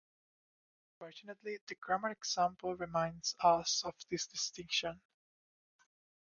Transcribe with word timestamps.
Fortunately, 0.97 1.59
the 1.67 1.75
grammar 1.75 2.09
example 2.09 2.75
reminds 2.75 3.35
us 3.43 3.83
of 3.85 3.93
this 4.09 4.25
distinction. 4.25 4.99